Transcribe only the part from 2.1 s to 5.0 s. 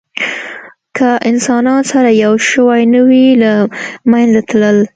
یو شوي نه وی، له منځه تلل.